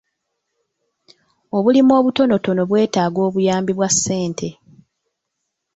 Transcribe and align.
Obulimu 1.57 1.91
obutonotono 1.99 2.61
bwetaaga 2.69 3.19
obuyambi 3.27 3.71
bwa 3.75 3.89
ssente. 3.93 4.49